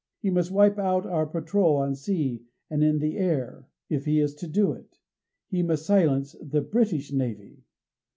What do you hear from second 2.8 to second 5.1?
in the air if he is to do it.